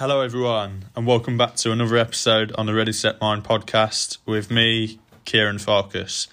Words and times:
Hello, 0.00 0.22
everyone, 0.22 0.86
and 0.96 1.06
welcome 1.06 1.36
back 1.36 1.56
to 1.56 1.72
another 1.72 1.98
episode 1.98 2.52
on 2.56 2.64
the 2.64 2.72
Ready 2.72 2.90
Set 2.90 3.20
Mind 3.20 3.44
podcast 3.44 4.16
with 4.24 4.50
me, 4.50 4.98
Kieran 5.26 5.58
Farkas. 5.58 6.26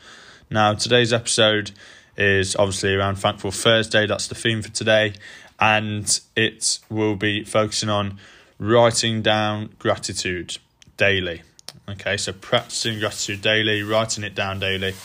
Now, 0.49 0.73
today's 0.73 1.11
episode 1.11 1.71
is 2.15 2.55
obviously 2.55 2.95
around 2.95 3.17
Thankful 3.17 3.51
Thursday, 3.51 4.07
that's 4.07 4.29
the 4.29 4.35
theme 4.35 4.61
for 4.61 4.69
today, 4.69 5.15
and 5.59 6.17
it 6.33 6.79
will 6.89 7.17
be 7.17 7.43
focusing 7.43 7.89
on 7.89 8.19
writing 8.57 9.21
down 9.21 9.75
gratitude 9.79 10.59
daily. 10.95 11.41
Okay, 11.89 12.15
so 12.15 12.31
practicing 12.31 12.99
gratitude 12.99 13.41
daily, 13.41 13.83
writing 13.83 14.23
it 14.23 14.33
down 14.33 14.59
daily, 14.61 14.95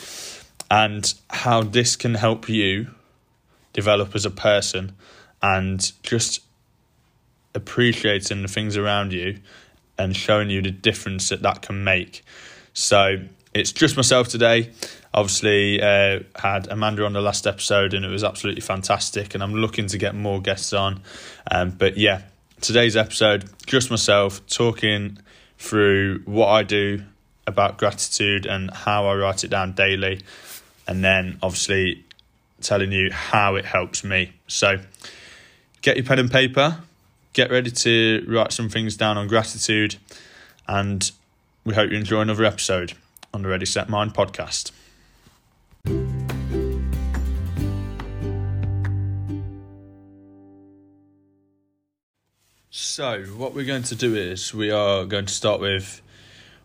and 0.70 1.12
how 1.30 1.64
this 1.64 1.96
can 1.96 2.14
help 2.14 2.48
you 2.48 2.92
develop 3.72 4.14
as 4.14 4.24
a 4.24 4.30
person 4.30 4.93
and 5.43 5.90
just 6.04 6.43
appreciating 7.54 8.42
the 8.42 8.48
things 8.48 8.76
around 8.76 9.12
you 9.12 9.38
and 9.98 10.16
showing 10.16 10.50
you 10.50 10.62
the 10.62 10.70
difference 10.70 11.29
that 11.29 11.43
that 11.43 11.62
can 11.62 11.84
make. 11.84 12.22
So 12.72 13.18
it's 13.54 13.72
just 13.72 13.96
myself 13.96 14.29
today. 14.29 14.70
Obviously, 15.14 15.80
uh, 15.82 16.20
had 16.34 16.68
Amanda 16.68 17.04
on 17.04 17.12
the 17.12 17.20
last 17.20 17.46
episode, 17.46 17.93
and 17.93 18.04
it 18.04 18.08
was 18.08 18.24
absolutely 18.24 18.62
fantastic. 18.62 19.34
And 19.34 19.43
I'm 19.43 19.54
looking 19.54 19.86
to 19.88 19.98
get 19.98 20.14
more 20.14 20.40
guests 20.40 20.72
on. 20.72 21.02
Um, 21.50 21.70
but 21.70 21.98
yeah, 21.98 22.22
today's 22.62 22.96
episode, 22.96 23.50
just 23.66 23.90
myself 23.90 24.46
talking 24.46 25.18
through 25.58 26.22
what 26.24 26.48
I 26.48 26.62
do 26.62 27.02
about 27.46 27.76
gratitude 27.76 28.46
and 28.46 28.71
how 28.71 29.07
I 29.07 29.16
write 29.16 29.44
it 29.44 29.48
down 29.48 29.72
daily, 29.72 30.22
and 30.86 31.04
then 31.04 31.38
obviously 31.43 32.05
telling 32.62 32.92
you 32.92 33.10
how 33.10 33.56
it 33.56 33.64
helps 33.64 34.05
me. 34.05 34.32
So 34.46 34.78
get 35.82 35.96
your 35.96 36.06
pen 36.06 36.20
and 36.20 36.30
paper, 36.30 36.78
get 37.33 37.50
ready 37.50 37.70
to 37.70 38.25
write 38.28 38.52
some 38.52 38.69
things 38.69 38.97
down 38.97 39.16
on 39.16 39.27
gratitude, 39.27 39.97
and 40.69 41.11
we 41.64 41.74
hope 41.74 41.91
you 41.91 41.97
enjoy 41.97 42.20
another 42.20 42.44
episode 42.44 42.94
on 43.33 43.42
the 43.42 43.48
Ready 43.48 43.66
Set 43.66 43.89
Mind 43.89 44.14
podcast. 44.14 44.72
So, 52.70 53.22
what 53.36 53.55
we're 53.55 53.67
going 53.67 53.83
to 53.84 53.94
do 53.94 54.14
is 54.14 54.52
we 54.52 54.70
are 54.70 55.05
going 55.05 55.27
to 55.27 55.33
start 55.33 55.61
with 55.61 56.02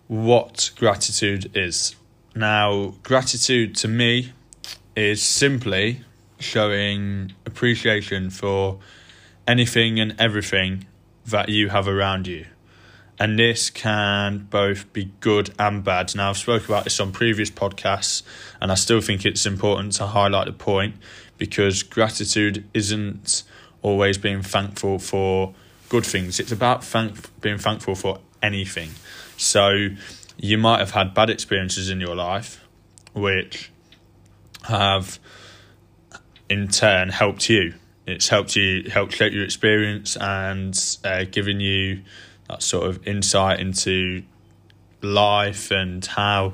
what 0.07 0.71
gratitude 0.77 1.51
is. 1.55 1.95
Now, 2.35 2.95
gratitude 3.03 3.75
to 3.77 3.87
me 3.87 4.33
is 4.95 5.21
simply 5.21 6.01
showing 6.39 7.33
appreciation 7.45 8.29
for 8.29 8.79
anything 9.47 9.99
and 9.99 10.15
everything 10.19 10.85
that 11.25 11.49
you 11.49 11.69
have 11.69 11.87
around 11.87 12.27
you. 12.27 12.45
And 13.19 13.39
this 13.39 13.71
can 13.71 14.47
both 14.49 14.91
be 14.93 15.11
good 15.21 15.51
and 15.57 15.83
bad. 15.83 16.15
Now, 16.15 16.29
I've 16.29 16.37
spoken 16.37 16.67
about 16.67 16.83
this 16.83 16.99
on 16.99 17.11
previous 17.11 17.49
podcasts, 17.49 18.21
and 18.61 18.71
I 18.71 18.75
still 18.75 19.01
think 19.01 19.25
it's 19.25 19.45
important 19.45 19.93
to 19.93 20.07
highlight 20.07 20.45
the 20.45 20.53
point 20.53 20.95
because 21.37 21.81
gratitude 21.81 22.67
isn't 22.73 23.43
always 23.81 24.17
being 24.19 24.43
thankful 24.43 24.99
for 24.99 25.55
good 25.89 26.05
things. 26.05 26.39
It's 26.39 26.51
about 26.51 26.83
thank- 26.83 27.41
being 27.41 27.57
thankful 27.57 27.95
for 27.95 28.19
anything. 28.43 28.91
So, 29.35 29.89
you 30.37 30.57
might 30.59 30.79
have 30.79 30.91
had 30.91 31.15
bad 31.15 31.31
experiences 31.31 31.89
in 31.89 31.99
your 31.99 32.15
life, 32.15 32.63
which 33.13 33.71
have 34.63 35.17
in 36.49 36.67
turn 36.67 37.09
helped 37.09 37.49
you. 37.49 37.73
It's 38.07 38.29
helped 38.29 38.55
you 38.55 38.89
helped 38.89 39.13
shape 39.13 39.33
your 39.33 39.43
experience 39.43 40.15
and 40.15 40.97
uh, 41.03 41.25
given 41.29 41.59
you 41.59 42.01
that 42.47 42.63
sort 42.63 42.87
of 42.87 43.05
insight 43.05 43.59
into 43.59 44.23
life 45.01 45.71
and 45.71 46.05
how 46.05 46.53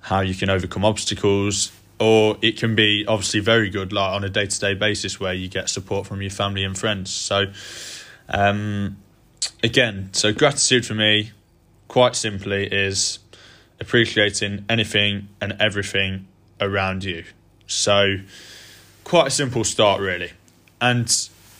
how 0.00 0.20
you 0.20 0.34
can 0.34 0.48
overcome 0.48 0.84
obstacles. 0.84 1.72
Or 2.00 2.38
it 2.40 2.56
can 2.56 2.74
be 2.74 3.04
obviously 3.06 3.40
very 3.40 3.68
good, 3.70 3.92
like 3.92 4.12
on 4.12 4.24
a 4.24 4.28
day 4.28 4.46
to 4.46 4.60
day 4.60 4.74
basis, 4.74 5.18
where 5.18 5.34
you 5.34 5.48
get 5.48 5.68
support 5.68 6.06
from 6.06 6.22
your 6.22 6.30
family 6.30 6.64
and 6.64 6.78
friends. 6.78 7.10
So, 7.10 7.46
um, 8.28 8.96
again, 9.64 10.10
so 10.12 10.32
gratitude 10.32 10.86
for 10.86 10.94
me, 10.94 11.32
quite 11.88 12.14
simply, 12.14 12.66
is 12.68 13.18
appreciating 13.80 14.64
anything 14.68 15.28
and 15.40 15.56
everything 15.58 16.28
around 16.60 17.02
you. 17.02 17.24
So, 17.66 18.18
quite 19.02 19.26
a 19.26 19.30
simple 19.30 19.64
start, 19.64 20.00
really. 20.00 20.30
And 20.80 21.10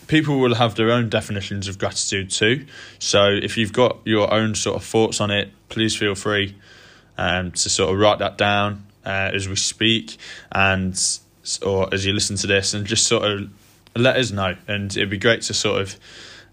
people 0.09 0.39
will 0.39 0.55
have 0.55 0.75
their 0.75 0.91
own 0.91 1.09
definitions 1.09 1.69
of 1.69 1.79
gratitude 1.79 2.31
too. 2.31 2.67
So, 2.99 3.29
if 3.29 3.57
you've 3.57 3.73
got 3.73 3.99
your 4.05 4.33
own 4.33 4.55
sort 4.55 4.77
of 4.77 4.85
thoughts 4.85 5.21
on 5.21 5.31
it, 5.31 5.51
please 5.69 5.97
feel 5.97 6.15
free 6.15 6.57
um, 7.17 7.53
to 7.53 7.69
sort 7.69 7.93
of 7.93 7.99
write 7.99 8.19
that 8.19 8.37
down 8.37 8.87
uh, 9.07 9.31
as 9.33 9.49
we 9.49 9.57
speak 9.57 10.17
and 10.51 10.99
or 11.65 11.93
as 11.95 12.05
you 12.05 12.13
listen 12.13 12.37
to 12.37 12.47
this 12.47 12.75
and 12.75 12.87
just 12.87 13.07
sort 13.07 13.25
of 13.25 13.49
let 13.95 14.17
us 14.17 14.33
know. 14.33 14.57
And 14.67 14.91
it'd 14.97 15.11
be 15.11 15.19
great 15.19 15.43
to 15.43 15.55
sort 15.55 15.83
of 15.83 15.97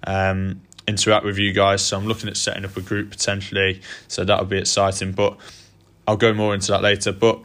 um, 0.06 0.62
interact 0.88 1.26
with 1.26 1.38
you 1.38 1.52
guys. 1.54 1.82
So, 1.82 1.98
I'm 1.98 2.06
looking 2.06 2.30
at 2.30 2.38
setting 2.38 2.66
up 2.66 2.78
a 2.78 2.82
group 2.82 3.10
potentially. 3.10 3.82
So, 4.08 4.24
that'll 4.26 4.46
be 4.46 4.60
exciting. 4.60 5.14
But 5.14 5.38
I'll 6.08 6.18
go 6.18 6.34
more 6.34 6.54
into 6.54 6.72
that 6.72 6.84
later. 6.84 7.12
But 7.12 7.40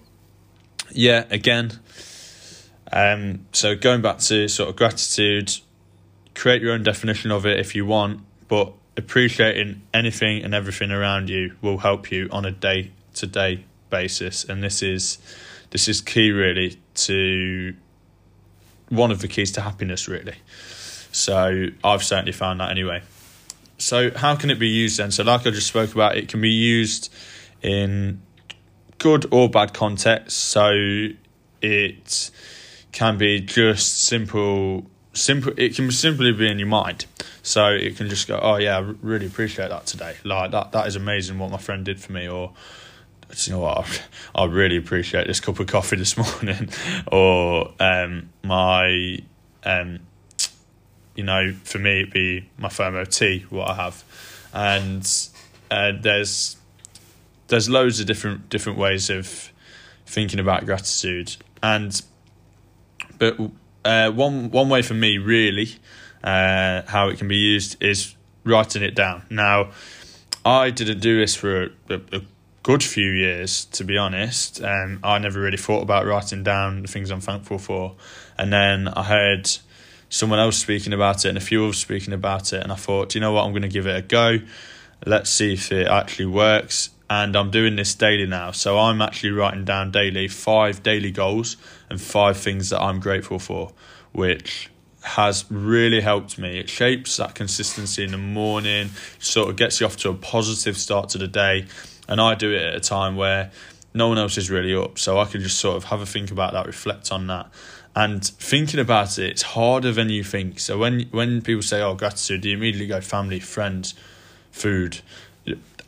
yeah, 0.90 1.24
again, 1.30 1.78
um, 2.92 3.46
so 3.52 3.76
going 3.76 4.02
back 4.02 4.18
to 4.18 4.48
sort 4.48 4.68
of 4.68 4.76
gratitude, 4.76 5.52
create 6.34 6.62
your 6.62 6.72
own 6.72 6.82
definition 6.82 7.30
of 7.30 7.46
it 7.46 7.58
if 7.58 7.74
you 7.74 7.86
want, 7.86 8.20
but 8.48 8.72
appreciating 8.96 9.82
anything 9.94 10.42
and 10.42 10.54
everything 10.54 10.90
around 10.90 11.28
you 11.28 11.54
will 11.62 11.78
help 11.78 12.10
you 12.10 12.28
on 12.30 12.44
a 12.44 12.50
day 12.50 12.90
to 13.14 13.26
day 13.26 13.64
basis, 13.90 14.44
and 14.44 14.62
this 14.62 14.82
is 14.82 15.18
this 15.70 15.88
is 15.88 16.00
key 16.00 16.30
really 16.30 16.78
to 16.94 17.74
one 18.88 19.10
of 19.10 19.20
the 19.20 19.28
keys 19.28 19.52
to 19.52 19.60
happiness 19.60 20.08
really. 20.08 20.34
So 21.12 21.66
I've 21.82 22.02
certainly 22.02 22.32
found 22.32 22.60
that 22.60 22.70
anyway. 22.70 23.02
So 23.78 24.10
how 24.10 24.36
can 24.36 24.50
it 24.50 24.58
be 24.58 24.68
used 24.68 24.98
then? 24.98 25.10
So 25.10 25.24
like 25.24 25.46
I 25.46 25.50
just 25.50 25.66
spoke 25.66 25.92
about, 25.92 26.16
it 26.16 26.28
can 26.28 26.40
be 26.40 26.50
used 26.50 27.12
in 27.62 28.20
good 28.98 29.26
or 29.30 29.48
bad 29.48 29.72
contexts. 29.72 30.34
So 30.34 31.08
it 31.62 32.30
can 32.92 33.18
be 33.18 33.40
just 33.40 34.04
simple 34.04 34.86
simple 35.12 35.52
it 35.56 35.74
can 35.74 35.90
simply 35.90 36.32
be 36.32 36.50
in 36.50 36.58
your 36.58 36.68
mind. 36.68 37.06
So 37.42 37.68
it 37.68 37.96
can 37.96 38.08
just 38.08 38.28
go 38.28 38.38
oh 38.40 38.56
yeah 38.56 38.78
i 38.78 38.94
really 39.02 39.26
appreciate 39.26 39.68
that 39.68 39.86
today. 39.86 40.16
Like 40.24 40.50
that 40.52 40.72
that 40.72 40.86
is 40.86 40.96
amazing 40.96 41.38
what 41.38 41.50
my 41.50 41.58
friend 41.58 41.84
did 41.84 42.00
for 42.00 42.12
me 42.12 42.28
or 42.28 42.52
you 43.44 43.52
know 43.52 43.60
what? 43.60 44.02
I, 44.34 44.44
really 44.46 44.76
appreciate 44.76 45.28
this 45.28 45.38
cup 45.38 45.60
of 45.60 45.68
coffee 45.68 45.94
this 45.94 46.16
morning. 46.42 46.68
Or 47.10 47.72
um 47.78 48.30
my 48.42 49.18
um 49.64 50.00
you 51.14 51.24
know 51.24 51.52
for 51.64 51.78
me 51.78 52.00
it'd 52.00 52.12
be 52.12 52.48
my 52.58 52.68
thermo 52.68 53.04
tea 53.04 53.46
what 53.50 53.68
i 53.68 53.74
have. 53.74 54.04
And 54.52 55.08
uh, 55.70 55.92
there's 56.00 56.56
there's 57.48 57.68
loads 57.68 58.00
of 58.00 58.06
different 58.06 58.48
different 58.48 58.78
ways 58.78 59.10
of 59.10 59.52
thinking 60.06 60.40
about 60.40 60.66
gratitude. 60.66 61.36
And 61.62 62.00
but 63.20 63.38
uh, 63.84 64.10
one 64.10 64.50
one 64.50 64.68
way 64.68 64.82
for 64.82 64.94
me, 64.94 65.18
really, 65.18 65.76
uh, 66.24 66.82
how 66.86 67.08
it 67.08 67.18
can 67.18 67.28
be 67.28 67.36
used 67.36 67.80
is 67.80 68.16
writing 68.42 68.82
it 68.82 68.96
down. 68.96 69.22
Now, 69.30 69.70
I 70.44 70.70
didn't 70.70 71.00
do 71.00 71.20
this 71.20 71.36
for 71.36 71.64
a, 71.64 71.68
a, 71.90 72.00
a 72.12 72.22
good 72.62 72.82
few 72.82 73.10
years, 73.12 73.66
to 73.66 73.84
be 73.84 73.96
honest. 73.96 74.62
Um, 74.62 74.98
I 75.04 75.18
never 75.18 75.38
really 75.40 75.58
thought 75.58 75.82
about 75.82 76.06
writing 76.06 76.42
down 76.42 76.82
the 76.82 76.88
things 76.88 77.10
I'm 77.10 77.20
thankful 77.20 77.58
for, 77.58 77.94
and 78.36 78.52
then 78.52 78.88
I 78.88 79.04
heard 79.04 79.50
someone 80.08 80.40
else 80.40 80.56
speaking 80.56 80.92
about 80.92 81.24
it 81.24 81.28
and 81.28 81.38
a 81.38 81.40
few 81.40 81.62
others 81.62 81.78
speaking 81.78 82.14
about 82.14 82.52
it, 82.52 82.62
and 82.62 82.72
I 82.72 82.76
thought, 82.76 83.14
you 83.14 83.20
know 83.20 83.32
what, 83.32 83.44
I'm 83.44 83.52
going 83.52 83.62
to 83.62 83.68
give 83.68 83.86
it 83.86 83.96
a 83.96 84.02
go. 84.02 84.38
Let's 85.06 85.30
see 85.30 85.52
if 85.52 85.70
it 85.72 85.86
actually 85.86 86.26
works 86.26 86.90
and 87.10 87.34
I'm 87.34 87.50
doing 87.50 87.74
this 87.74 87.96
daily 87.96 88.26
now. 88.26 88.52
So 88.52 88.78
I'm 88.78 89.02
actually 89.02 89.32
writing 89.32 89.64
down 89.64 89.90
daily 89.90 90.28
five 90.28 90.84
daily 90.84 91.10
goals 91.10 91.56
and 91.90 92.00
five 92.00 92.36
things 92.36 92.70
that 92.70 92.80
I'm 92.80 93.00
grateful 93.00 93.40
for, 93.40 93.72
which 94.12 94.70
has 95.02 95.44
really 95.50 96.00
helped 96.00 96.38
me. 96.38 96.60
It 96.60 96.68
shapes 96.68 97.16
that 97.16 97.34
consistency 97.34 98.04
in 98.04 98.12
the 98.12 98.18
morning, 98.18 98.90
sort 99.18 99.50
of 99.50 99.56
gets 99.56 99.80
you 99.80 99.86
off 99.86 99.96
to 99.98 100.10
a 100.10 100.14
positive 100.14 100.78
start 100.78 101.08
to 101.10 101.18
the 101.18 101.26
day. 101.26 101.66
And 102.06 102.20
I 102.20 102.36
do 102.36 102.52
it 102.52 102.62
at 102.62 102.74
a 102.76 102.80
time 102.80 103.16
where 103.16 103.50
no 103.92 104.06
one 104.06 104.18
else 104.18 104.38
is 104.38 104.48
really 104.48 104.74
up. 104.74 104.96
So 104.96 105.18
I 105.18 105.24
can 105.24 105.40
just 105.40 105.58
sort 105.58 105.76
of 105.76 105.84
have 105.84 106.00
a 106.00 106.06
think 106.06 106.30
about 106.30 106.52
that, 106.52 106.66
reflect 106.66 107.10
on 107.10 107.26
that. 107.26 107.50
And 107.96 108.24
thinking 108.24 108.78
about 108.78 109.18
it, 109.18 109.30
it's 109.30 109.42
harder 109.42 109.90
than 109.90 110.10
you 110.10 110.22
think. 110.22 110.60
So 110.60 110.78
when 110.78 111.08
when 111.10 111.42
people 111.42 111.62
say, 111.62 111.82
Oh, 111.82 111.96
gratitude, 111.96 112.44
you 112.44 112.56
immediately 112.56 112.86
go 112.86 113.00
family, 113.00 113.40
friends, 113.40 113.94
food 114.52 115.00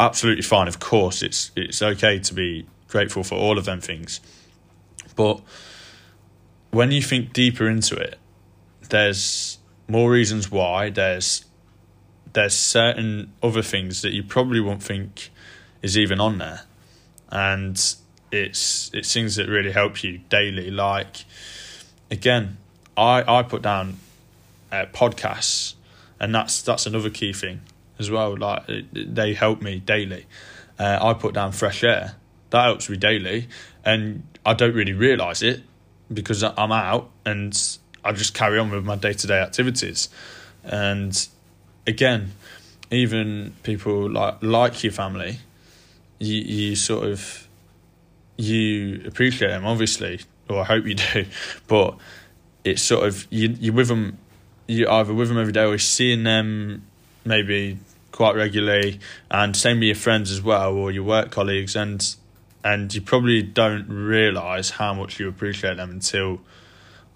absolutely 0.02 0.42
fine. 0.42 0.68
Of 0.68 0.80
course, 0.80 1.22
it's 1.22 1.52
it's 1.56 1.80
okay 1.80 2.18
to 2.18 2.34
be 2.34 2.66
grateful 2.88 3.22
for 3.22 3.36
all 3.36 3.56
of 3.56 3.64
them 3.64 3.80
things, 3.80 4.20
but 5.16 5.40
when 6.70 6.90
you 6.90 7.00
think 7.02 7.32
deeper 7.32 7.68
into 7.68 7.96
it, 7.96 8.18
there's 8.88 9.58
more 9.88 10.10
reasons 10.10 10.50
why. 10.50 10.90
There's 10.90 11.44
there's 12.32 12.54
certain 12.54 13.32
other 13.42 13.62
things 13.62 14.02
that 14.02 14.12
you 14.12 14.22
probably 14.22 14.60
won't 14.60 14.82
think 14.82 15.30
is 15.82 15.96
even 15.96 16.20
on 16.20 16.38
there, 16.38 16.62
and 17.30 17.76
it's 18.32 18.90
it's 18.92 19.12
things 19.12 19.36
that 19.36 19.48
really 19.48 19.72
help 19.72 20.02
you 20.02 20.18
daily. 20.28 20.70
Like 20.70 21.24
again, 22.10 22.58
I 22.96 23.22
I 23.38 23.42
put 23.44 23.62
down 23.62 23.98
uh, 24.72 24.86
podcasts, 24.92 25.74
and 26.18 26.34
that's 26.34 26.60
that's 26.60 26.86
another 26.86 27.10
key 27.10 27.32
thing 27.32 27.60
as 28.02 28.10
well. 28.10 28.36
Like 28.36 28.64
they 28.92 29.32
help 29.32 29.62
me 29.62 29.78
daily. 29.78 30.26
Uh, 30.78 30.98
I 31.00 31.14
put 31.14 31.34
down 31.34 31.52
fresh 31.52 31.82
air. 31.84 32.16
That 32.50 32.64
helps 32.64 32.90
me 32.90 32.96
daily, 32.98 33.48
and 33.84 34.24
I 34.44 34.52
don't 34.52 34.74
really 34.74 34.92
realise 34.92 35.40
it 35.42 35.62
because 36.12 36.42
I'm 36.42 36.72
out 36.72 37.08
and 37.24 37.58
I 38.04 38.12
just 38.12 38.34
carry 38.34 38.58
on 38.58 38.70
with 38.70 38.84
my 38.84 38.96
day 38.96 39.12
to 39.12 39.26
day 39.26 39.40
activities. 39.40 40.08
And 40.64 41.26
again, 41.86 42.32
even 42.90 43.54
people 43.62 44.10
like 44.10 44.42
like 44.42 44.82
your 44.82 44.92
family, 44.92 45.38
you 46.18 46.42
you 46.42 46.76
sort 46.76 47.06
of 47.06 47.48
you 48.36 49.02
appreciate 49.06 49.48
them 49.48 49.64
obviously, 49.64 50.20
or 50.48 50.60
I 50.60 50.64
hope 50.64 50.86
you 50.86 50.94
do, 51.14 51.26
but 51.68 51.96
it's 52.64 52.82
sort 52.82 53.06
of 53.06 53.26
you 53.30 53.56
you're 53.60 53.74
with 53.74 53.88
them, 53.88 54.18
you 54.66 54.88
either 54.88 55.14
with 55.14 55.28
them 55.28 55.38
every 55.38 55.52
day 55.52 55.62
or 55.62 55.70
you're 55.70 55.78
seeing 55.78 56.24
them 56.24 56.84
maybe 57.24 57.78
quite 58.12 58.36
regularly, 58.36 59.00
and 59.30 59.56
same 59.56 59.78
with 59.78 59.86
your 59.86 59.94
friends 59.96 60.30
as 60.30 60.42
well 60.42 60.74
or 60.74 60.90
your 60.90 61.04
work 61.04 61.30
colleagues, 61.30 61.74
and 61.74 62.14
and 62.64 62.94
you 62.94 63.00
probably 63.00 63.42
don't 63.42 63.88
realize 63.88 64.70
how 64.70 64.94
much 64.94 65.18
you 65.18 65.28
appreciate 65.28 65.76
them 65.76 65.90
until 65.90 66.40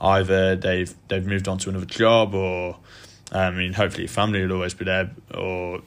either 0.00 0.56
they've 0.56 0.94
they've 1.08 1.26
moved 1.26 1.48
on 1.48 1.58
to 1.58 1.70
another 1.70 1.86
job 1.86 2.34
or 2.34 2.76
I 3.32 3.50
mean 3.50 3.72
hopefully 3.72 4.04
your 4.04 4.08
family 4.08 4.42
will 4.44 4.54
always 4.54 4.74
be 4.74 4.84
there 4.84 5.10
or 5.34 5.80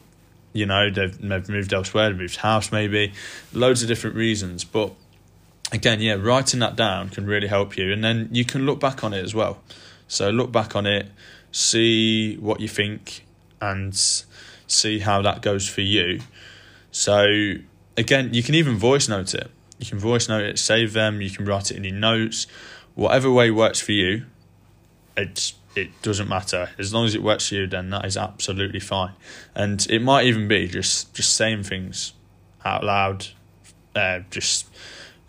you 0.54 0.66
know 0.66 0.90
they've, 0.90 1.18
they've 1.22 1.50
moved 1.50 1.74
elsewhere, 1.74 2.10
they've 2.10 2.18
moved 2.18 2.38
house 2.38 2.72
maybe, 2.72 3.14
loads 3.54 3.82
of 3.82 3.88
different 3.88 4.16
reasons. 4.16 4.64
But 4.64 4.94
again, 5.72 6.02
yeah, 6.02 6.14
writing 6.14 6.60
that 6.62 6.76
down 6.76 7.10
can 7.10 7.26
really 7.26 7.48
help 7.48 7.78
you, 7.78 7.92
and 7.92 8.04
then 8.04 8.30
you 8.32 8.46
can 8.46 8.66
look 8.66 8.80
back 8.80 9.04
on 9.04 9.14
it 9.14 9.24
as 9.24 9.36
well. 9.36 9.60
So 10.08 10.30
look 10.32 10.52
back 10.52 10.76
on 10.76 10.88
it, 10.88 11.08
see 11.52 12.36
what 12.38 12.60
you 12.60 12.68
think, 12.68 13.26
and 13.62 13.94
see 14.72 15.00
how 15.00 15.22
that 15.22 15.42
goes 15.42 15.68
for 15.68 15.82
you. 15.82 16.22
So 16.92 17.54
again, 17.98 18.34
you 18.34 18.44
can 18.44 18.56
even 18.56 18.78
voice 18.78 19.08
note 19.08 19.34
it. 19.34 19.52
You 19.78 19.86
can 19.86 20.00
voice 20.00 20.28
note 20.28 20.44
it, 20.44 20.60
save 20.60 20.94
them. 20.94 21.22
You 21.22 21.30
can 21.30 21.46
write 21.46 21.72
it 21.72 21.78
in 21.78 21.84
your 21.84 21.96
notes, 21.96 22.48
whatever 22.96 23.32
way 23.32 23.52
works 23.52 23.80
for 23.80 23.94
you. 23.94 24.26
It's 25.16 25.54
it 25.76 25.90
doesn't 26.02 26.28
matter 26.28 26.70
as 26.78 26.94
long 26.94 27.06
as 27.06 27.16
it 27.16 27.24
works 27.24 27.50
for 27.50 27.56
you. 27.56 27.68
Then 27.68 27.90
that 27.92 28.06
is 28.06 28.18
absolutely 28.18 28.80
fine. 28.80 29.14
And 29.56 29.86
it 29.90 30.02
might 30.02 30.26
even 30.26 30.48
be 30.48 30.68
just 30.68 31.14
just 31.14 31.36
saying 31.36 31.64
things 31.64 32.14
out 32.66 32.84
loud. 32.84 33.28
Uh, 33.96 34.20
just 34.30 34.68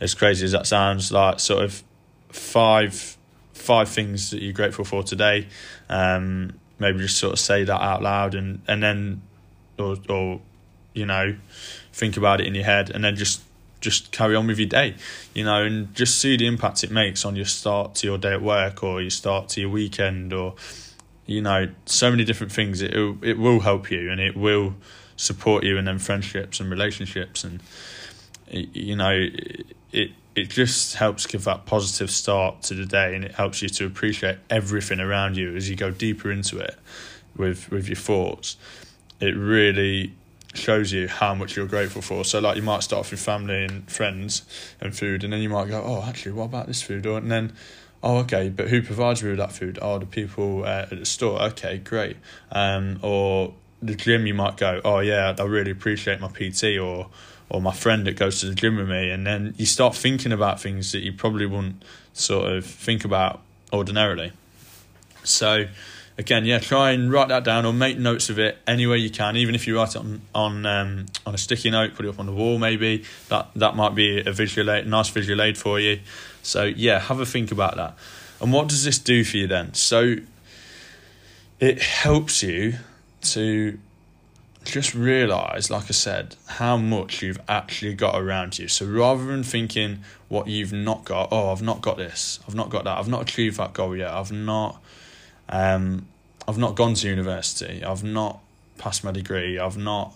as 0.01 0.15
crazy 0.15 0.45
as 0.45 0.53
that 0.53 0.67
sounds, 0.67 1.13
like 1.13 1.41
sort 1.41 1.65
of 1.65 1.83
five 2.29 3.17
five 3.53 3.89
things 3.89 4.31
that 4.31 4.43
you're 4.43 4.53
grateful 4.53 4.85
for 4.85 5.03
today. 5.03 5.47
Um, 5.89 6.55
maybe 6.79 6.99
just 6.99 7.19
sort 7.19 7.35
of 7.35 7.39
say 7.39 7.65
that 7.65 7.81
out 7.81 8.03
loud 8.03 8.35
and 8.35 8.63
and 8.67 8.83
then 8.83 9.23
or 9.81 9.97
or 10.09 10.41
you 10.93 11.07
know 11.07 11.37
think 11.93 12.17
about 12.17 12.41
it 12.41 12.47
in 12.47 12.55
your 12.55 12.65
head 12.65 12.91
and 12.91 13.05
then 13.05 13.17
just 13.17 13.43
just 13.81 14.13
carry 14.13 14.37
on 14.37 14.47
with 14.47 14.59
your 14.59 14.69
day, 14.69 14.95
you 15.35 15.43
know, 15.45 15.65
and 15.65 15.95
just 15.95 16.19
see 16.19 16.37
the 16.37 16.47
impact 16.47 16.85
it 16.85 16.91
makes 16.91 17.25
on 17.25 17.35
your 17.35 17.47
start 17.47 17.95
to 17.97 18.07
your 18.07 18.19
day 18.19 18.35
at 18.35 18.43
work 18.43 18.85
or 18.85 19.01
your 19.01 19.11
start 19.11 19.49
to 19.49 19.61
your 19.61 19.71
weekend 19.71 20.33
or, 20.33 20.55
you 21.27 21.41
know, 21.41 21.69
so 21.87 22.11
many 22.11 22.25
different 22.25 22.53
things. 22.53 22.83
It 22.83 22.95
it 23.23 23.39
will 23.39 23.61
help 23.61 23.91
you 23.91 24.11
and 24.11 24.21
it 24.21 24.37
will 24.37 24.75
support 25.17 25.65
you 25.65 25.77
and 25.79 25.87
then 25.87 25.99
friendships 25.99 26.61
and 26.61 26.71
relationships 26.71 27.45
and, 27.45 27.63
you 28.51 28.97
know, 28.97 29.29
it 29.93 30.13
it 30.37 30.49
just 30.49 30.95
helps 30.95 31.27
give 31.27 31.45
that 31.45 31.67
positive 31.67 32.11
start 32.11 32.63
to 32.63 32.75
the 32.75 32.87
day 32.87 33.15
and 33.15 33.25
it 33.25 33.35
helps 33.35 33.63
you 33.63 33.69
to 33.69 33.85
appreciate 33.85 34.39
everything 34.49 35.01
around 35.01 35.37
you 35.37 35.57
as 35.57 35.69
you 35.69 35.75
go 35.75 35.91
deeper 35.91 36.31
into 36.31 36.59
it 36.59 36.77
with 37.37 37.71
with 37.71 37.89
your 37.89 37.97
thoughts. 37.97 38.57
It 39.21 39.37
really 39.37 40.15
shows 40.55 40.93
you 40.93 41.09
how 41.09 41.35
much 41.35 41.57
you're 41.57 41.67
grateful 41.67 42.03
for. 42.03 42.25
So 42.25 42.41
like 42.41 42.57
you 42.57 42.63
might 42.63 42.83
start 42.83 43.01
off 43.01 43.11
with 43.11 43.21
family 43.21 43.65
and 43.65 43.91
friends 43.91 44.43
and 44.81 44.97
food, 44.97 45.25
and 45.25 45.33
then 45.33 45.41
you 45.41 45.49
might 45.49 45.69
go, 45.69 45.83
oh, 45.85 46.03
actually, 46.03 46.33
what 46.33 46.45
about 46.45 46.67
this 46.67 46.83
food? 46.83 47.07
Or 47.07 47.19
and 47.19 47.31
then, 47.31 47.53
oh, 48.03 48.19
okay, 48.19 48.49
but 48.49 48.69
who 48.69 48.83
provides 48.83 49.23
me 49.23 49.31
with 49.31 49.39
that 49.39 49.53
food? 49.53 49.79
Oh, 49.81 49.99
the 49.99 50.07
people 50.07 50.65
uh, 50.65 50.87
at 50.91 50.91
the 50.91 51.07
store. 51.07 51.41
Okay, 51.43 51.79
great. 51.79 52.17
Um, 52.51 52.99
or 53.03 53.55
the 53.83 53.95
gym, 53.95 54.27
you 54.27 54.35
might 54.35 54.57
go, 54.57 54.81
oh 54.85 55.01
yeah, 55.01 55.35
I 55.39 55.43
really 55.45 55.71
appreciate 55.71 56.21
my 56.21 56.29
PT 56.29 56.79
or 56.79 57.09
or 57.49 57.61
my 57.61 57.73
friend 57.73 58.07
that 58.07 58.17
goes 58.17 58.41
to 58.41 58.47
the 58.47 58.55
gym 58.55 58.77
with 58.77 58.89
me, 58.89 59.11
and 59.11 59.27
then 59.27 59.55
you 59.57 59.67
start 59.67 59.95
thinking 59.95 60.31
about 60.31 60.61
things 60.61 60.93
that 60.93 61.01
you 61.01 61.13
probably 61.13 61.47
wouldn't 61.47 61.85
sort 62.13 62.53
of 62.53 62.65
think 62.65 63.05
about 63.05 63.43
ordinarily. 63.73 64.33
So 65.25 65.67
again, 66.21 66.45
yeah, 66.45 66.59
try 66.59 66.91
and 66.91 67.11
write 67.11 67.29
that 67.29 67.45
down 67.45 67.65
or 67.65 67.73
make 67.73 67.99
notes 67.99 68.29
of 68.29 68.39
it 68.39 68.59
any 68.67 68.87
way 68.87 68.99
you 68.99 69.11
can. 69.11 69.37
Even 69.37 69.55
if 69.55 69.67
you 69.67 69.77
write 69.77 69.97
it 69.97 69.97
on 69.97 70.21
on 70.35 70.67
um, 70.67 71.07
on 71.27 71.35
a 71.35 71.39
sticky 71.39 71.71
note, 71.71 71.95
put 71.95 72.05
it 72.05 72.11
up 72.11 72.21
on 72.21 72.27
the 72.27 72.33
wall, 72.33 72.59
maybe 72.59 73.05
that 73.29 73.49
that 73.57 73.75
might 73.75 73.95
be 73.95 74.21
a 74.21 74.31
visual 74.31 74.71
aid, 74.71 74.87
nice 74.87 75.09
visual 75.09 75.41
aid 75.41 75.57
for 75.57 75.81
you. 75.81 75.99
So 76.43 76.65
yeah, 76.65 77.01
have 77.01 77.19
a 77.21 77.27
think 77.27 77.51
about 77.51 77.77
that. 77.77 77.97
And 78.41 78.53
what 78.53 78.69
does 78.69 78.85
this 78.85 78.99
do 78.99 79.25
for 79.25 79.39
you 79.39 79.47
then? 79.47 79.75
So 79.75 80.17
it 81.59 81.83
helps 81.83 82.43
you 82.43 82.75
to 83.23 83.79
just 84.65 84.95
realize, 84.95 85.71
like 85.71 85.85
I 85.85 85.93
said, 85.93 86.37
how 86.47 86.77
much 86.77 87.23
you've 87.23 87.41
actually 87.49 87.95
got 87.95 88.21
around 88.21 88.59
you. 88.59 88.69
So 88.69 88.87
rather 88.87 89.25
than 89.25 89.43
thinking 89.43 90.01
what 90.29 90.49
you've 90.49 90.73
not 90.73 91.05
got, 91.05 91.29
oh, 91.33 91.51
I've 91.51 91.63
not 91.63 91.81
got 91.81 91.97
this, 91.97 92.41
I've 92.47 92.55
not 92.55 92.69
got 92.69 92.85
that, 92.85 92.99
I've 92.99 93.09
not 93.09 93.23
achieved 93.23 93.57
that 93.57 93.73
goal 93.73 93.97
yet, 93.97 94.11
I've 94.11 94.33
not 94.33 94.83
um, 95.51 96.07
I've 96.51 96.59
not 96.59 96.75
gone 96.75 96.95
to 96.95 97.09
university. 97.09 97.85
I've 97.85 98.03
not 98.03 98.41
passed 98.77 99.05
my 99.05 99.13
degree. 99.13 99.57
I've 99.57 99.77
not. 99.77 100.13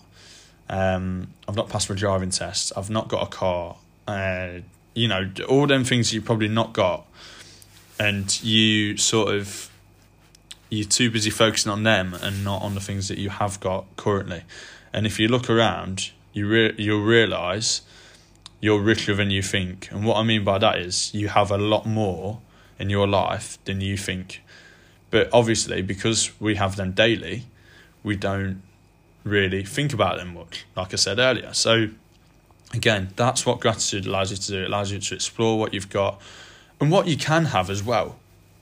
Um, 0.69 1.29
I've 1.47 1.55
not 1.55 1.69
passed 1.69 1.89
my 1.89 1.95
driving 1.95 2.31
test. 2.31 2.73
I've 2.77 2.91
not 2.91 3.07
got 3.07 3.23
a 3.23 3.31
car. 3.31 3.77
Uh, 4.09 4.49
you 4.97 5.07
know, 5.07 5.31
all 5.49 5.69
them 5.69 5.85
things 5.85 6.13
you've 6.13 6.25
probably 6.25 6.49
not 6.49 6.73
got, 6.73 7.07
and 8.01 8.43
you 8.43 8.97
sort 8.97 9.33
of 9.33 9.71
you're 10.71 10.89
too 10.89 11.09
busy 11.09 11.31
focusing 11.31 11.71
on 11.71 11.85
them 11.85 12.15
and 12.15 12.43
not 12.43 12.63
on 12.63 12.75
the 12.75 12.81
things 12.81 13.07
that 13.07 13.19
you 13.19 13.31
have 13.31 13.61
got 13.61 13.85
currently. 13.95 14.43
And 14.93 15.07
if 15.07 15.21
you 15.21 15.29
look 15.29 15.49
around, 15.49 16.11
you 16.33 16.49
re- 16.49 16.75
you'll 16.77 17.05
realize 17.05 17.83
you're 18.61 18.81
richer 18.81 19.15
than 19.15 19.31
you 19.31 19.41
think. 19.41 19.89
And 19.93 20.05
what 20.05 20.17
I 20.17 20.25
mean 20.25 20.43
by 20.43 20.59
that 20.59 20.79
is 20.79 21.15
you 21.15 21.29
have 21.29 21.53
a 21.53 21.59
lot 21.59 21.87
more 21.87 22.41
in 22.77 22.91
your 22.91 23.07
life 23.07 23.57
than 23.67 23.81
you 23.81 23.97
think. 23.97 24.43
But 25.15 25.29
obviously, 25.33 25.81
because 25.81 26.33
we 26.41 26.57
have 26.57 26.75
them 26.75 26.91
daily, 26.91 27.45
we 28.03 28.17
don't 28.17 28.63
really 29.23 29.65
think 29.65 29.93
about 29.93 30.17
them 30.17 30.35
much, 30.35 30.67
like 30.75 30.93
I 30.93 30.97
said 30.97 31.21
earlier. 31.21 31.55
So, 31.55 31.91
again, 32.73 33.11
that's 33.15 33.47
what 33.47 33.61
gratitude 33.61 34.07
allows 34.07 34.33
you 34.33 34.39
to 34.39 34.49
do. 34.51 34.63
It 34.63 34.67
allows 34.67 34.91
you 34.91 34.99
to 34.99 35.15
explore 35.15 35.57
what 35.57 35.73
you've 35.73 35.89
got 35.89 36.21
and 36.81 36.91
what 36.91 37.07
you 37.07 37.17
can 37.17 37.45
have 37.45 37.71
as 37.71 37.81
well. 37.81 38.17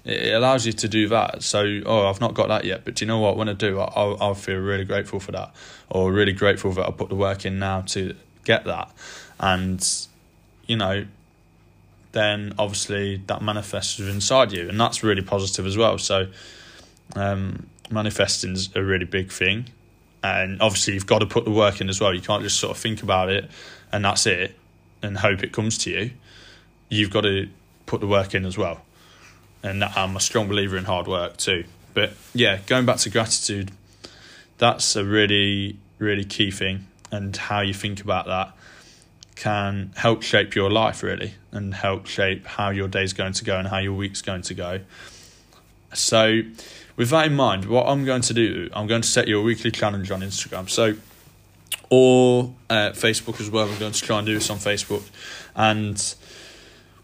It 0.05 0.35
allows 0.35 0.67
you 0.67 0.75
to 0.75 0.89
do 0.89 1.09
that. 1.09 1.43
So, 1.43 1.81
oh, 1.87 2.07
I've 2.07 2.21
not 2.21 2.35
got 2.35 2.49
that 2.49 2.67
yet, 2.67 2.85
but 2.85 2.97
do 2.97 3.07
you 3.07 3.09
know 3.09 3.19
what? 3.19 3.39
When 3.39 3.49
I 3.49 3.55
do, 3.55 3.81
I'll, 3.81 4.19
I'll 4.21 4.35
feel 4.35 4.59
really 4.59 4.85
grateful 4.85 5.21
for 5.21 5.33
that, 5.33 5.55
or 5.89 6.13
really 6.13 6.35
grateful 6.35 6.73
that 6.73 6.87
I 6.87 6.91
put 6.91 7.09
the 7.09 7.15
work 7.15 7.47
in 7.47 7.59
now 7.59 7.81
to 7.93 8.15
get 8.45 8.67
that. 8.67 8.93
And, 9.41 9.83
you 10.67 10.77
know, 10.77 11.07
then 12.13 12.55
obviously 12.59 13.17
that 13.27 13.43
manifests 13.43 13.99
inside 13.99 14.53
you, 14.53 14.69
and 14.69 14.81
that's 14.81 15.03
really 15.03 15.23
positive 15.23 15.67
as 15.67 15.77
well. 15.77 15.99
So, 15.99 16.29
um, 17.15 17.67
manifesting 17.91 18.53
is 18.53 18.71
a 18.75 18.83
really 18.83 19.05
big 19.05 19.31
thing, 19.33 19.67
and 20.23 20.61
obviously 20.61 20.95
you've 20.95 21.07
got 21.07 21.19
to 21.19 21.27
put 21.27 21.45
the 21.45 21.51
work 21.51 21.81
in 21.81 21.89
as 21.89 22.01
well. 22.01 22.15
You 22.15 22.21
can't 22.21 22.43
just 22.43 22.59
sort 22.59 22.77
of 22.77 22.83
think 22.83 23.03
about 23.03 23.29
it 23.29 23.51
and 23.93 24.05
that's 24.05 24.27
it, 24.27 24.59
and 25.03 25.19
hope 25.19 25.43
it 25.43 25.53
comes 25.53 25.79
to 25.79 25.91
you. 25.91 26.11
You've 26.89 27.11
got 27.11 27.23
to 27.23 27.49
put 27.87 28.01
the 28.01 28.07
work 28.07 28.35
in 28.35 28.47
as 28.47 28.57
well, 28.57 28.81
and 29.63 29.85
I'm 29.85 30.17
a 30.17 30.21
strong 30.21 30.49
believer 30.49 30.77
in 30.77 30.85
hard 30.85 31.07
work 31.07 31.37
too. 31.37 31.65
But 31.95 32.15
yeah, 32.35 32.59
going 32.67 32.87
back 32.87 32.97
to 32.99 33.11
gratitude, 33.11 33.71
that's 34.59 34.97
a 34.97 35.05
really 35.05 35.79
really 35.99 36.25
key 36.25 36.51
thing, 36.51 36.87
and 37.11 37.37
how 37.37 37.61
you 37.61 37.75
think 37.75 38.01
about 38.01 38.27
that 38.27 38.53
can 39.43 39.91
help 39.97 40.23
shape 40.23 40.55
your 40.55 40.71
life 40.71 41.03
really 41.03 41.35
and 41.51 41.75
help 41.75 42.07
shape 42.07 42.47
how 42.47 42.71
your 42.71 42.87
day's 42.87 43.13
going 43.13 43.33
to 43.33 43.45
go 43.45 43.59
and 43.59 43.67
how 43.67 43.79
your 43.79 43.93
week's 43.93 44.23
going 44.23 44.43
to 44.43 44.55
go. 44.55 44.81
So, 45.93 46.43
with 46.95 47.11
that 47.11 47.27
in 47.27 47.35
mind, 47.35 47.65
what 47.65 47.89
I'm 47.89 48.05
going 48.05 48.23
to 48.23 48.35
do, 48.35 48.71
I'm 48.73 48.87
going 48.87 49.03
to 49.03 49.09
set 49.09 49.27
you 49.27 49.41
a 49.41 49.43
weekly 49.43 49.73
challenge 49.73 50.13
on 50.13 50.21
Instagram. 50.21 50.71
So, 50.71 50.95
or 51.91 52.55
uh, 52.71 52.91
Facebook 52.91 53.41
as 53.41 53.51
well. 53.51 53.69
I'm 53.69 53.79
going 53.81 53.93
to 53.93 54.01
try 54.01 54.19
and 54.19 54.27
do 54.27 54.35
this 54.35 54.49
on 54.49 54.59
Facebook. 54.59 55.03
And 55.57 55.99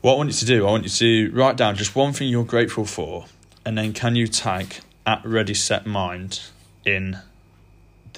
what 0.00 0.12
I 0.14 0.16
want 0.16 0.28
you 0.28 0.36
to 0.36 0.46
do, 0.46 0.64
I 0.64 0.70
want 0.70 0.84
you 0.84 0.90
to 0.90 1.36
write 1.36 1.56
down 1.56 1.74
just 1.74 1.96
one 1.96 2.12
thing 2.12 2.28
you're 2.28 2.44
grateful 2.44 2.84
for, 2.84 3.24
and 3.66 3.76
then 3.76 3.92
can 3.92 4.14
you 4.14 4.28
tag 4.28 4.76
at 5.04 5.24
Ready 5.24 5.54
Set 5.54 5.86
Mind 5.86 6.40
in 6.84 7.18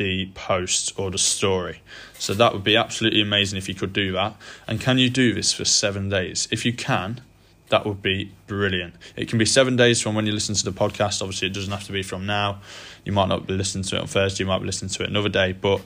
the 0.00 0.24
post 0.34 0.98
or 0.98 1.10
the 1.10 1.18
story. 1.18 1.82
So 2.18 2.32
that 2.32 2.54
would 2.54 2.64
be 2.64 2.74
absolutely 2.74 3.20
amazing 3.20 3.58
if 3.58 3.68
you 3.68 3.74
could 3.74 3.92
do 3.92 4.12
that. 4.12 4.34
And 4.66 4.80
can 4.80 4.96
you 4.96 5.10
do 5.10 5.34
this 5.34 5.52
for 5.52 5.66
seven 5.66 6.08
days? 6.08 6.48
If 6.50 6.64
you 6.64 6.72
can, 6.72 7.20
that 7.68 7.84
would 7.84 8.00
be 8.00 8.32
brilliant. 8.46 8.94
It 9.14 9.28
can 9.28 9.38
be 9.38 9.44
seven 9.44 9.76
days 9.76 10.00
from 10.00 10.14
when 10.14 10.24
you 10.24 10.32
listen 10.32 10.54
to 10.54 10.64
the 10.64 10.72
podcast. 10.72 11.20
Obviously, 11.20 11.48
it 11.48 11.52
doesn't 11.52 11.70
have 11.70 11.84
to 11.84 11.92
be 11.92 12.02
from 12.02 12.24
now. 12.24 12.62
You 13.04 13.12
might 13.12 13.28
not 13.28 13.46
be 13.46 13.52
listening 13.52 13.84
to 13.84 13.96
it 13.96 14.00
on 14.00 14.06
Thursday, 14.06 14.42
you 14.42 14.48
might 14.48 14.60
be 14.60 14.64
listening 14.64 14.88
to 14.88 15.02
it 15.02 15.10
another 15.10 15.28
day. 15.28 15.52
But 15.52 15.82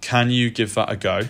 can 0.00 0.30
you 0.30 0.48
give 0.50 0.74
that 0.74 0.88
a 0.88 0.96
go? 0.96 1.22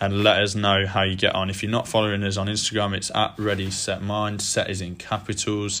And 0.00 0.24
let 0.24 0.42
us 0.42 0.56
know 0.56 0.84
how 0.84 1.04
you 1.04 1.14
get 1.14 1.36
on. 1.36 1.48
If 1.48 1.62
you're 1.62 1.70
not 1.70 1.86
following 1.86 2.24
us 2.24 2.36
on 2.36 2.48
Instagram, 2.48 2.96
it's 2.96 3.12
at 3.14 3.34
Ready 3.38 3.70
Set 3.70 4.02
Mind. 4.02 4.42
Set 4.42 4.68
is 4.68 4.80
in 4.80 4.96
capitals. 4.96 5.80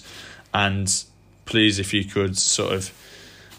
And 0.54 1.04
please, 1.44 1.80
if 1.80 1.92
you 1.92 2.04
could 2.04 2.38
sort 2.38 2.72
of 2.72 2.92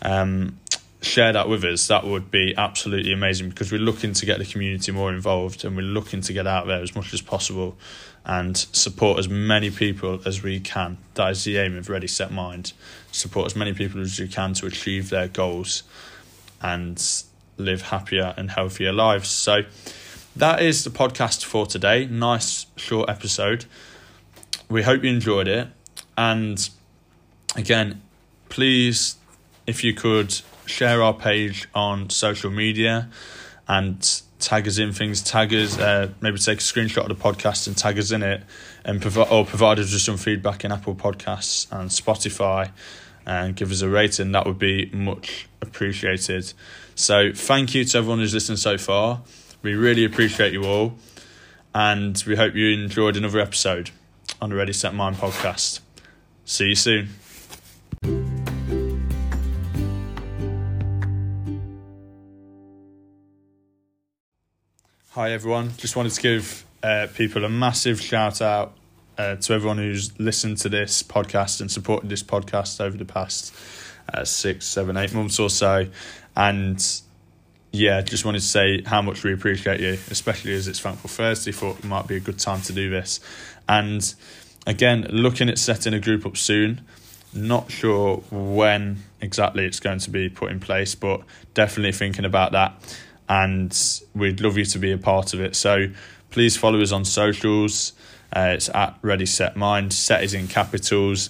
um, 0.02 0.60
share 1.06 1.34
that 1.34 1.48
with 1.48 1.64
us, 1.64 1.88
that 1.88 2.04
would 2.04 2.32
be 2.32 2.54
absolutely 2.58 3.14
amazing 3.14 3.50
because 3.50 3.72
we're 3.72 3.78
looking 3.78 4.14
to 4.14 4.26
get 4.26 4.40
the 4.40 4.46
community 4.46 4.92
more 4.92 5.14
involved 5.14 5.64
and 5.64 5.76
we're 5.76 5.84
looking 5.84 6.22
to 6.22 6.34
get 6.34 6.48
out 6.48 6.68
there 6.68 6.82
as 6.82 6.96
much 6.96 7.14
as 7.14 7.22
possible 7.22 7.78
and 8.26 8.58
support 8.58 9.20
as 9.20 9.30
many 9.30 9.70
people 9.70 10.20
as 10.26 10.42
we 10.42 10.60
can. 10.60 10.98
That 11.14 11.32
is 11.32 11.44
the 11.44 11.58
aim 11.58 11.78
of 11.78 11.90
Ready 11.90 12.08
Set 12.08 12.32
Mind. 12.32 12.74
Support 13.12 13.46
as 13.46 13.56
many 13.56 13.74
people 13.74 14.02
as 14.02 14.18
you 14.18 14.28
can 14.28 14.54
to 14.56 14.66
achieve 14.66 15.10
their 15.10 15.28
goals 15.28 15.84
and 16.62 17.02
live 17.58 17.84
happier 17.84 18.34
and 18.36 18.50
healthier 18.52 18.92
lives. 18.92 19.30
So 19.30 19.62
that 20.36 20.62
is 20.62 20.84
the 20.84 20.90
podcast 20.90 21.46
for 21.46 21.66
today. 21.66 22.08
Nice 22.08 22.66
short 22.76 23.10
episode. 23.10 23.66
We 24.70 24.82
hope 24.82 25.04
you 25.04 25.10
enjoyed 25.12 25.48
it. 25.48 25.68
And 26.18 26.68
again, 27.56 28.02
please, 28.50 29.18
if 29.68 29.84
you 29.84 29.94
could 29.94 30.42
share 30.66 31.02
our 31.04 31.14
page 31.14 31.68
on 31.74 32.10
social 32.10 32.52
media 32.52 33.10
and 33.68 34.22
tag 34.40 34.68
us 34.68 34.78
in 34.78 34.92
things, 34.92 35.22
tag 35.22 35.54
us, 35.54 35.78
uh, 35.80 36.10
maybe 36.22 36.38
take 36.38 36.60
a 36.60 36.62
screenshot 36.62 37.10
of 37.10 37.10
the 37.10 37.16
podcast 37.16 37.68
and 37.68 37.78
tag 37.78 37.98
us 37.98 38.12
in 38.12 38.22
it, 38.22 38.44
and 38.84 39.02
provide 39.02 39.30
or 39.30 39.46
provide 39.46 39.80
us 39.80 39.92
with 39.92 40.02
some 40.02 40.18
feedback 40.18 40.64
in 40.64 40.72
Apple 40.72 40.96
Podcasts 40.96 41.72
and 41.72 41.90
Spotify, 41.90 42.72
and 43.26 43.56
give 43.56 43.72
us 43.72 43.82
a 43.82 43.90
rating. 43.90 44.32
That 44.34 44.46
would 44.46 44.60
be 44.60 44.90
much 44.94 45.48
appreciated. 45.62 46.54
So 46.94 47.32
thank 47.34 47.74
you 47.74 47.84
to 47.86 47.98
everyone 47.98 48.20
who's 48.20 48.34
listened 48.34 48.60
so 48.60 48.78
far. 48.78 49.22
We 49.62 49.74
really 49.74 50.06
appreciate 50.06 50.54
you 50.54 50.64
all, 50.64 50.96
and 51.74 52.22
we 52.28 52.36
hope 52.36 52.56
you 52.56 52.70
enjoyed 52.70 53.18
another 53.18 53.40
episode 53.40 53.90
on 54.42 54.52
the 54.52 54.56
Ready 54.56 54.74
Set 54.74 54.94
Mind 54.94 55.16
podcast. 55.16 55.80
See 56.46 56.70
you 56.70 56.76
soon. 56.76 58.35
Hi 65.16 65.32
everyone. 65.32 65.72
Just 65.78 65.96
wanted 65.96 66.12
to 66.12 66.22
give 66.22 66.66
uh, 66.84 67.08
people 67.16 67.46
a 67.46 67.50
massive 67.50 68.02
shout 68.02 68.42
out 68.42 68.74
uh, 69.18 69.38
to 69.38 69.54
everyone 69.54 69.78
who's 69.78 70.12
listened 70.20 70.58
to 70.58 70.68
this 70.68 71.04
podcast 71.04 71.62
and 71.62 71.72
supported 71.72 72.10
this 72.10 72.22
podcast 72.22 72.82
over 72.82 72.98
the 72.98 73.06
past 73.06 73.56
uh, 74.14 74.26
six, 74.26 74.66
seven, 74.66 74.98
eight 74.98 75.14
months 75.14 75.40
or 75.40 75.50
so. 75.50 75.88
And 76.36 76.86
yeah, 77.72 78.02
just 78.02 78.26
wanted 78.26 78.42
to 78.42 78.46
say 78.46 78.82
how 78.82 79.02
much 79.02 79.24
we 79.24 79.32
appreciate 79.32 79.80
you, 79.80 79.98
especially 80.12 80.54
as 80.54 80.68
it's 80.68 80.82
Thankful 80.82 81.10
Thursday. 81.10 81.54
Thought 81.54 81.80
it 81.80 81.86
might 81.86 82.10
be 82.10 82.18
a 82.18 82.20
good 82.20 82.38
time 82.38 82.60
to 82.64 82.74
do 82.74 82.90
this. 82.90 83.22
And 83.70 84.14
again, 84.68 85.08
looking 85.12 85.48
at 85.48 85.58
setting 85.60 85.94
a 85.94 86.00
group 86.02 86.26
up 86.26 86.36
soon. 86.36 86.82
Not 87.34 87.72
sure 87.72 88.18
when 88.32 89.04
exactly 89.22 89.66
it's 89.66 89.80
going 89.80 90.00
to 90.00 90.10
be 90.10 90.28
put 90.28 90.52
in 90.52 90.60
place, 90.60 90.94
but 90.94 91.22
definitely 91.54 91.94
thinking 91.94 92.26
about 92.26 92.52
that 92.52 92.82
and 93.28 94.02
we'd 94.14 94.42
love 94.42 94.58
you 94.58 94.66
to 94.66 94.80
be 94.80 94.92
a 94.92 94.98
part 94.98 95.34
of 95.34 95.42
it. 95.42 95.56
So 95.56 95.88
please 96.30 96.58
follow 96.58 96.82
us 96.82 96.92
on 96.92 97.06
socials. 97.06 97.94
Uh, 98.36 98.52
it's 98.56 98.70
at 98.70 98.98
Ready 99.02 99.26
Set 99.26 99.56
Mind. 99.56 99.94
Set 99.94 100.24
is 100.24 100.34
in 100.34 100.48
capitals. 100.48 101.30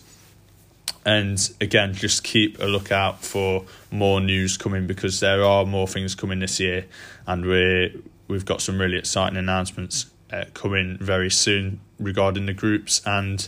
And 1.05 1.39
again, 1.61 1.93
just 1.93 2.23
keep 2.23 2.59
a 2.59 2.65
lookout 2.65 3.23
for 3.23 3.65
more 3.91 4.19
news 4.19 4.57
coming 4.57 4.87
because 4.87 5.19
there 5.19 5.43
are 5.43 5.63
more 5.63 5.87
things 5.87 6.15
coming 6.15 6.39
this 6.39 6.59
year, 6.59 6.85
and 7.27 7.45
we 7.45 8.01
we've 8.27 8.45
got 8.45 8.59
some 8.59 8.81
really 8.81 8.97
exciting 8.97 9.37
announcements 9.37 10.07
uh, 10.33 10.45
coming 10.55 10.97
very 10.99 11.29
soon 11.29 11.79
regarding 11.99 12.47
the 12.47 12.53
groups 12.53 13.03
and 13.05 13.47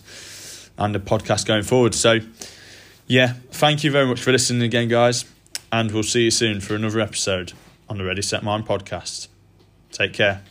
and 0.77 0.93
the 0.93 0.99
podcast 0.99 1.47
going 1.47 1.63
forward. 1.63 1.95
So, 1.95 2.19
yeah, 3.07 3.33
thank 3.49 3.83
you 3.83 3.89
very 3.89 4.05
much 4.05 4.21
for 4.21 4.31
listening 4.31 4.61
again, 4.61 4.87
guys, 4.87 5.25
and 5.71 5.91
we'll 5.91 6.03
see 6.03 6.25
you 6.25 6.31
soon 6.31 6.61
for 6.61 6.75
another 6.75 6.99
episode 6.99 7.53
on 7.89 7.97
the 7.97 8.03
Ready 8.03 8.21
Set 8.21 8.43
Mind 8.43 8.65
podcast. 8.65 9.27
Take 9.91 10.13
care. 10.13 10.43